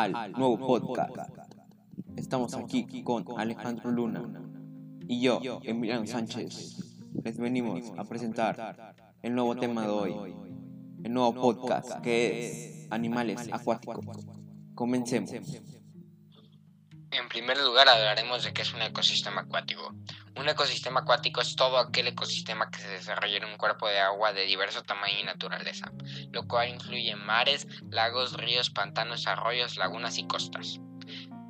[0.00, 1.14] Al nuevo podcast.
[2.16, 4.22] Estamos aquí con Alejandro Luna
[5.06, 6.78] y yo, Emiliano Sánchez.
[7.22, 10.34] Les venimos a presentar el nuevo tema de hoy,
[11.04, 14.06] el nuevo podcast que es Animales Acuáticos.
[14.74, 15.32] Comencemos.
[15.32, 19.94] En primer lugar hablaremos de qué es un ecosistema acuático.
[20.36, 24.32] Un ecosistema acuático es todo aquel ecosistema que se desarrolla en un cuerpo de agua
[24.32, 25.92] de diverso tamaño y naturaleza,
[26.30, 30.78] lo cual incluye mares, lagos, ríos, pantanos, arroyos, lagunas y costas.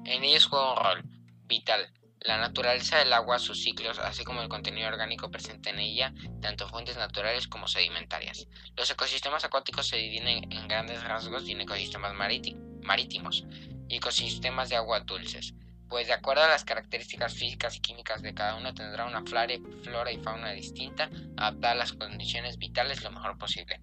[0.04, 1.02] En ellos juega un rol
[1.46, 6.12] vital la naturaleza del agua, sus ciclos, así como el contenido orgánico presente en ella,
[6.42, 8.46] tanto fuentes naturales como sedimentarias.
[8.76, 13.44] Los ecosistemas acuáticos se dividen en grandes rasgos en ecosistemas marítimos
[13.88, 15.54] y ecosistemas de agua dulces,
[15.90, 20.12] pues de acuerdo a las características físicas y químicas de cada uno tendrá una flora
[20.12, 23.80] y fauna distinta, adaptada a las condiciones vitales lo mejor posible.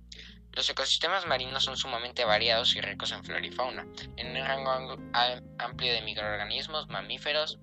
[0.54, 4.98] Los ecosistemas marinos son sumamente variados y ricos en flora y fauna, en un rango
[5.60, 7.60] amplio de microorganismos, mamíferos,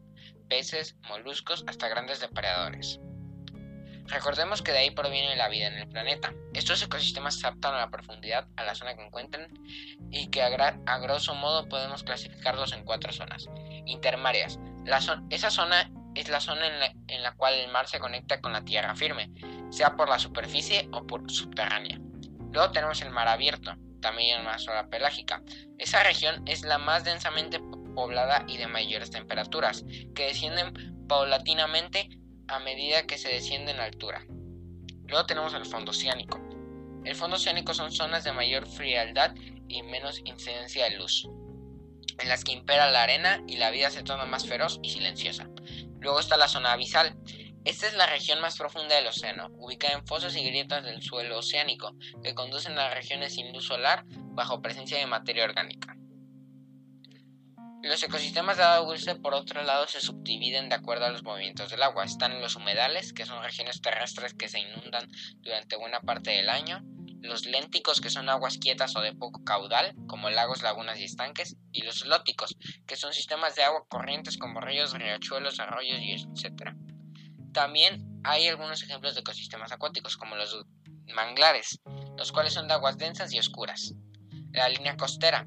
[0.49, 3.01] peces, moluscos, hasta grandes depredadores.
[4.07, 6.35] Recordemos que de ahí proviene la vida en el planeta.
[6.53, 9.49] Estos ecosistemas se adaptan a la profundidad, a la zona que encuentren
[10.11, 13.49] y que a, grosso modo podemos clasificarlos en cuatro zonas.
[13.87, 14.59] Intermarias.
[15.31, 18.53] esa zona es la zona en la, en la cual el mar se conecta con
[18.53, 19.31] la tierra firme,
[19.71, 21.99] sea por la superficie o por subterránea.
[22.53, 25.43] Luego tenemos el mar abierto, también una zona pelágica.
[25.79, 27.61] Esa región es la más densamente
[27.95, 32.09] poblada y de mayores temperaturas, que descienden paulatinamente
[32.49, 34.25] a medida que se desciende en altura.
[35.07, 36.41] Luego tenemos el fondo oceánico.
[37.05, 39.35] El fondo oceánico son zonas de mayor frialdad
[39.69, 41.29] y menos incidencia de luz,
[42.19, 45.49] en las que impera la arena y la vida se torna más feroz y silenciosa.
[46.01, 47.17] Luego está la zona abisal.
[47.65, 51.39] Esta es la región más profunda del océano, ubicada en fosos y grietas del suelo
[51.39, 55.97] oceánico, que conducen a regiones sin luz solar bajo presencia de materia orgánica.
[57.85, 61.71] Los ecosistemas de agua dulce, por otro lado, se subdividen de acuerdo a los movimientos
[61.71, 62.05] del agua.
[62.05, 65.07] Están los humedales, que son regiones terrestres que se inundan
[65.41, 66.81] durante buena parte del año,
[67.25, 71.57] los lénticos, que son aguas quietas o de poco caudal, como lagos, lagunas y estanques,
[71.73, 76.75] y los lóticos, que son sistemas de agua corrientes como ríos, riachuelos, arroyos y etc.
[77.53, 80.67] También hay algunos ejemplos de ecosistemas acuáticos, como los
[81.15, 81.81] manglares,
[82.17, 83.95] los cuales son de aguas densas y oscuras.
[84.53, 85.47] La línea costera,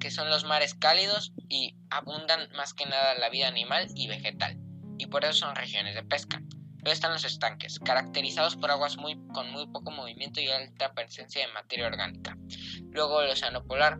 [0.00, 4.56] que son los mares cálidos y abundan más que nada la vida animal y vegetal,
[4.96, 6.40] y por eso son regiones de pesca.
[6.84, 11.52] Están los estanques, caracterizados por aguas muy, con muy poco movimiento y alta presencia de
[11.52, 12.38] materia orgánica.
[12.92, 13.98] Luego el océano polar,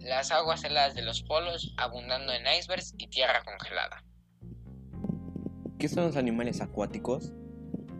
[0.00, 4.02] las aguas heladas de los polos, abundando en icebergs y tierra congelada.
[5.78, 7.32] ¿Qué son los animales acuáticos?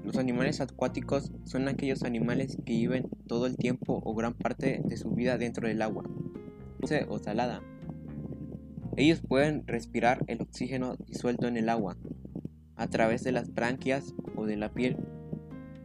[0.03, 4.97] Los animales acuáticos son aquellos animales que viven todo el tiempo o gran parte de
[4.97, 6.05] su vida dentro del agua,
[6.79, 7.63] dulce o salada.
[8.97, 11.97] Ellos pueden respirar el oxígeno disuelto en el agua
[12.81, 14.97] a través de las branquias o de la piel,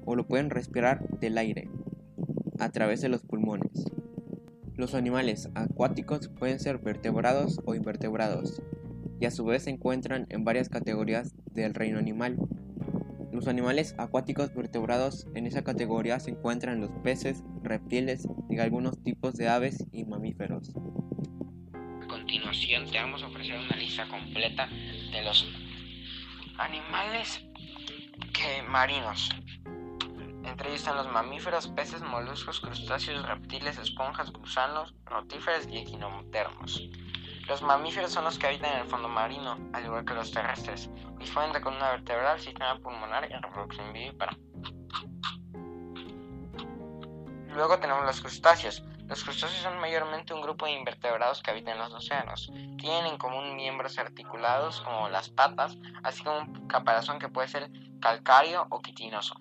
[0.06, 1.69] o lo pueden respirar del aire
[2.57, 3.91] a través de los pulmones.
[4.75, 8.61] Los animales acuáticos pueden ser vertebrados o invertebrados,
[9.19, 12.38] y a su vez se encuentran en varias categorías del reino animal.
[13.33, 19.33] Los animales acuáticos vertebrados en esa categoría se encuentran los peces, reptiles y algunos tipos
[19.33, 20.73] de aves y mamíferos.
[21.73, 24.69] A continuación te vamos a ofrecer una lista completa
[25.12, 25.45] de los
[26.57, 27.41] animales
[28.33, 29.29] que marinos.
[30.43, 36.81] Entre ellos están los mamíferos, peces, moluscos, crustáceos, reptiles, esponjas, gusanos, rotíferos y equinotermos.
[37.47, 40.89] Los mamíferos son los que habitan en el fondo marino, al igual que los terrestres.
[41.19, 44.35] Disponen de columna vertebral, sistema pulmonar y reproducción vivípara.
[47.53, 48.83] Luego tenemos los crustáceos.
[49.07, 52.51] Los crustáceos son mayormente un grupo de invertebrados que habitan los océanos.
[52.77, 57.69] Tienen en común miembros articulados como las patas, así como un caparazón que puede ser
[58.01, 59.35] calcáreo o quitinoso.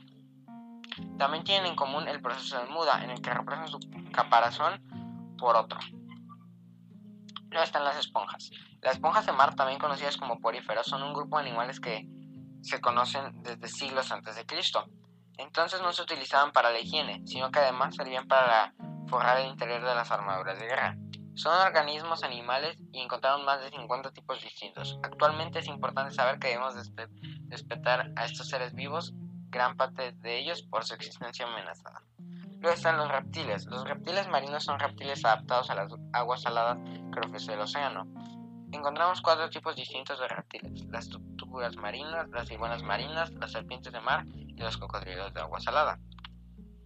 [1.19, 3.81] También tienen en común el proceso de muda, en el que reemplazan su
[4.13, 4.83] caparazón
[5.39, 5.79] por otro.
[7.49, 8.51] Luego están las esponjas.
[8.83, 12.07] Las esponjas de mar, también conocidas como poríferos, son un grupo de animales que
[12.61, 14.87] se conocen desde siglos antes de Cristo.
[15.39, 18.75] Entonces no se utilizaban para la higiene, sino que además servían para
[19.07, 20.97] forrar el interior de las armaduras de guerra.
[21.35, 24.99] Son organismos animales y encontraron más de 50 tipos distintos.
[25.03, 26.75] Actualmente es importante saber que debemos
[27.49, 29.13] respetar a estos seres vivos,
[29.51, 32.03] gran parte de ellos por su existencia amenazada.
[32.61, 33.67] Luego están los reptiles.
[33.67, 36.79] Los reptiles marinos son reptiles adaptados a las aguas saladas
[37.13, 38.07] que ofrece el océano.
[38.73, 44.01] Encontramos cuatro tipos distintos de reptiles: las tortugas marinas, las iguanas marinas, las serpientes de
[44.01, 45.99] mar y los cocodrilos de agua salada.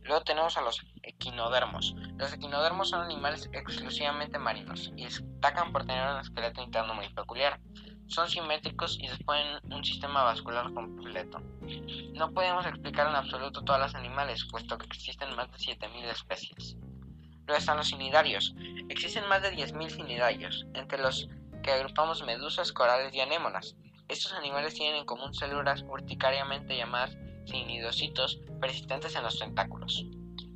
[0.03, 1.95] Luego tenemos a los equinodermos.
[2.17, 7.61] Los equinodermos son animales exclusivamente marinos y destacan por tener un esqueleto interno muy peculiar.
[8.07, 11.41] Son simétricos y disponen un sistema vascular completo.
[12.15, 16.77] No podemos explicar en absoluto todas las animales, puesto que existen más de 7.000 especies.
[17.47, 18.55] Luego están los cinidarios.
[18.89, 21.29] Existen más de 10.000 cinidarios, entre los
[21.63, 23.77] que agrupamos medusas, corales y anémonas.
[24.09, 27.17] Estos animales tienen en común células urticariamente llamadas
[27.49, 30.05] cinidocitos persistentes en los tentáculos.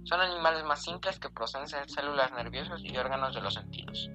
[0.04, 4.10] Son animales más simples que proceden de células nerviosas y órganos de los sentidos.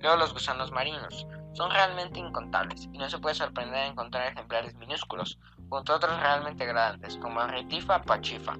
[0.00, 1.26] Luego los gusanos marinos.
[1.54, 5.38] Son realmente incontables y no se puede sorprender encontrar ejemplares minúsculos,
[5.68, 8.56] junto a otros realmente grandes, como retifa pachifa,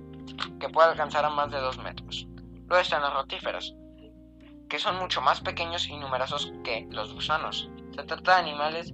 [0.59, 2.27] que puede alcanzar a más de 2 metros.
[2.67, 3.75] Luego están los rotíferos,
[4.69, 7.69] que son mucho más pequeños y numerosos que los gusanos.
[7.95, 8.93] Se trata de animales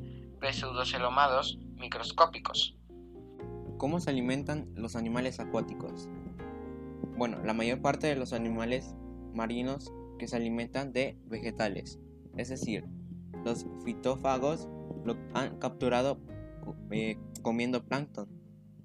[0.52, 2.74] pseudocelomados microscópicos.
[3.84, 6.08] ¿Cómo se alimentan los animales acuáticos?
[7.18, 8.96] Bueno, la mayor parte de los animales
[9.34, 12.00] marinos que se alimentan de vegetales,
[12.38, 12.86] es decir,
[13.44, 14.70] los fitófagos
[15.04, 16.18] lo han capturado
[16.92, 18.26] eh, comiendo plancton.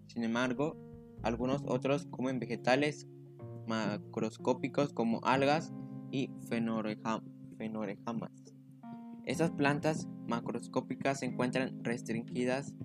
[0.08, 0.76] Sin embargo,
[1.24, 3.08] algunos otros comen vegetales
[3.68, 5.72] macroscópicos como algas
[6.12, 8.34] y fenorejamas.
[9.24, 12.76] Estas plantas macroscópicas se encuentran restringidas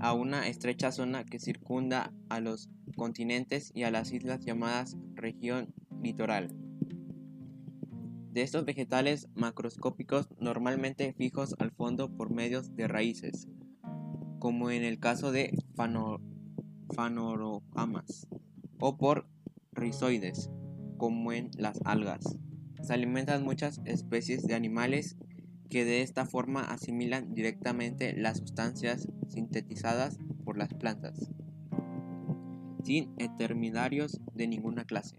[0.00, 5.74] a una estrecha zona que circunda a los continentes y a las islas llamadas región
[6.02, 6.54] litoral
[8.38, 13.48] de estos vegetales macroscópicos normalmente fijos al fondo por medios de raíces,
[14.38, 15.52] como en el caso de
[16.94, 18.28] fanorojamas,
[18.78, 19.26] o por
[19.72, 20.50] rizoides,
[20.98, 22.38] como en las algas.
[22.82, 25.16] Se alimentan muchas especies de animales
[25.68, 31.30] que de esta forma asimilan directamente las sustancias sintetizadas por las plantas,
[32.84, 35.16] sin intermediarios de ninguna clase.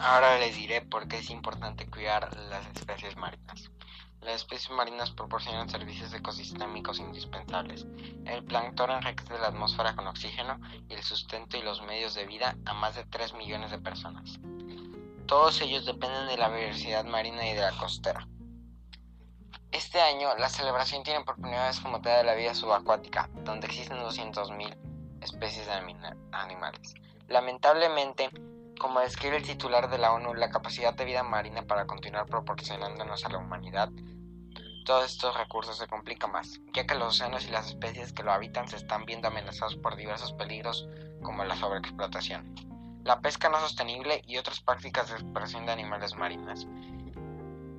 [0.00, 3.70] Ahora les diré por qué es importante cuidar las especies marinas.
[4.20, 7.86] Las especies marinas proporcionan servicios ecosistémicos indispensables.
[8.24, 12.56] El plancton enriquece la atmósfera con oxígeno y el sustento y los medios de vida
[12.66, 14.38] a más de 3 millones de personas.
[15.28, 18.26] Todos ellos dependen de la biodiversidad marina y de la costera.
[19.70, 23.66] Este año, la celebración tiene por primera vez como tema de la vida subacuática, donde
[23.66, 25.72] existen 200.000 especies de
[26.32, 26.94] animales.
[27.28, 28.30] Lamentablemente,
[28.80, 33.22] como describe el titular de la ONU, la capacidad de vida marina para continuar proporcionándonos
[33.26, 33.90] a la humanidad,
[34.86, 38.32] todos estos recursos se complican más, ya que los océanos y las especies que lo
[38.32, 40.88] habitan se están viendo amenazados por diversos peligros
[41.22, 42.54] como la sobreexplotación,
[43.08, 46.68] la pesca no sostenible y otras prácticas de explotación de animales marinos.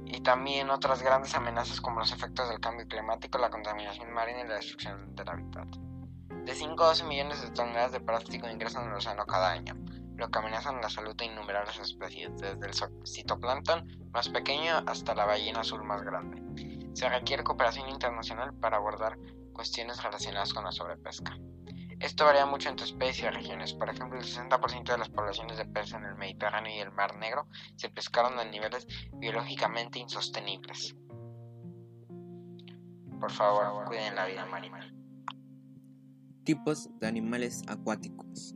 [0.07, 4.47] Y también otras grandes amenazas como los efectos del cambio climático, la contaminación marina y
[4.47, 5.67] la destrucción del hábitat.
[6.45, 9.75] De 5 a 12 millones de toneladas de plástico ingresan al océano cada año,
[10.15, 12.73] lo que amenazan la salud de innumerables especies, desde el
[13.05, 16.41] citoplancton más pequeño hasta la ballena azul más grande.
[16.95, 19.19] Se requiere cooperación internacional para abordar
[19.53, 21.37] cuestiones relacionadas con la sobrepesca.
[21.99, 23.73] Esto varía mucho entre especies y regiones.
[23.73, 27.17] Por ejemplo, el 60% de las poblaciones de peces en el Mediterráneo y el Mar
[27.17, 30.95] Negro se pescaron a niveles biológicamente insostenibles.
[33.19, 34.79] Por favor, cuiden la vida marina.
[36.45, 38.55] Tipos de animales acuáticos.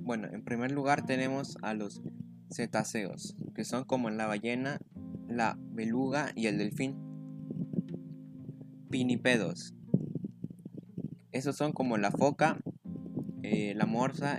[0.00, 2.02] Bueno, en primer lugar tenemos a los
[2.52, 4.78] cetáceos, que son como la ballena,
[5.28, 6.94] la beluga y el delfín.
[8.90, 9.75] Pinipedos.
[11.36, 12.56] Esos son como la foca,
[13.42, 14.38] eh, la morsa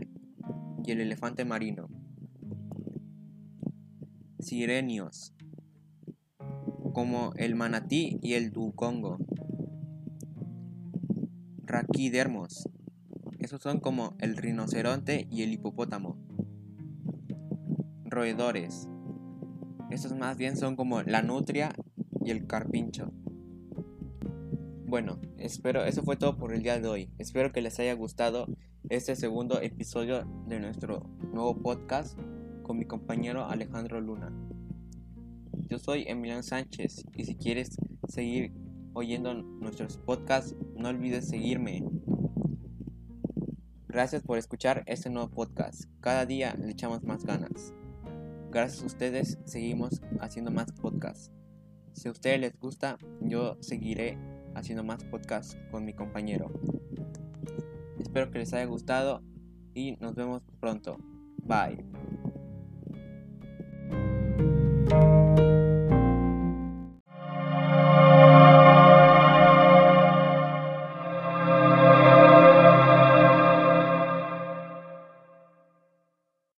[0.83, 1.89] y el elefante marino.
[4.39, 5.35] Sirenios,
[6.93, 9.19] como el manatí y el ducongo.
[11.67, 12.67] Raquidermos,
[13.37, 16.17] esos son como el rinoceronte y el hipopótamo.
[18.05, 18.89] Roedores.
[19.91, 21.75] Esos más bien son como la nutria
[22.25, 23.13] y el carpincho.
[24.87, 27.09] Bueno, espero, eso fue todo por el día de hoy.
[27.17, 28.47] Espero que les haya gustado
[28.89, 31.01] este segundo episodio de nuestro
[31.33, 32.17] nuevo podcast
[32.63, 34.31] con mi compañero Alejandro Luna.
[35.69, 37.75] Yo soy Emiliano Sánchez y si quieres
[38.07, 38.53] seguir
[38.93, 41.83] oyendo nuestros podcasts, no olvides seguirme
[43.89, 45.83] Gracias por escuchar este nuevo podcast.
[45.99, 47.73] Cada día le echamos más ganas.
[48.51, 51.29] Gracias a ustedes seguimos haciendo más podcasts.
[51.91, 56.51] Si a ustedes les gusta, yo seguiré haciendo más podcasts con mi compañero.
[57.99, 59.21] Espero que les haya gustado
[59.73, 60.97] y nos vemos pronto.
[61.43, 61.96] Bye.